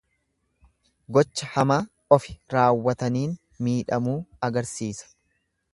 [1.17, 1.79] Gocha hamaa
[2.17, 5.17] ofi raawwataniin miidhamuu agarsiisa.